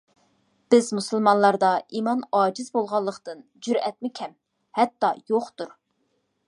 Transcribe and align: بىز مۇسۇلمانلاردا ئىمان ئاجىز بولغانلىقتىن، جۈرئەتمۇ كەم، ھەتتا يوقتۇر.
بىز 0.73 0.87
مۇسۇلمانلاردا 0.99 1.69
ئىمان 1.99 2.23
ئاجىز 2.39 2.73
بولغانلىقتىن، 2.77 3.45
جۈرئەتمۇ 3.67 4.13
كەم، 4.21 4.35
ھەتتا 4.81 5.13
يوقتۇر. 5.35 5.75